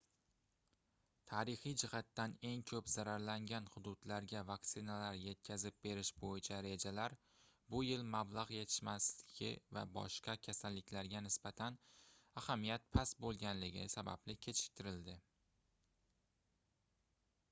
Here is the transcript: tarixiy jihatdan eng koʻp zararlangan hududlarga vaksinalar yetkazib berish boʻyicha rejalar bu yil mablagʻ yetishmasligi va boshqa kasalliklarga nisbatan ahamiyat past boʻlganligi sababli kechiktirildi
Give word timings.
tarixiy 1.31 1.73
jihatdan 1.81 2.31
eng 2.51 2.61
koʻp 2.71 2.87
zararlangan 2.93 3.67
hududlarga 3.73 4.41
vaksinalar 4.47 5.19
yetkazib 5.25 5.77
berish 5.89 6.09
boʻyicha 6.23 6.57
rejalar 6.67 7.15
bu 7.75 7.83
yil 7.89 8.07
mablagʻ 8.17 8.55
yetishmasligi 8.57 9.51
va 9.79 9.85
boshqa 9.99 10.37
kasalliklarga 10.49 11.23
nisbatan 11.29 11.79
ahamiyat 12.43 12.91
past 12.99 13.19
boʻlganligi 13.27 13.87
sababli 13.99 14.39
kechiktirildi 14.49 15.19